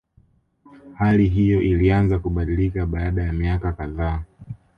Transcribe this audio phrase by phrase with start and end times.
[0.93, 4.23] Hali hiyo ilianza kubadilika baada ya miaka kadhaa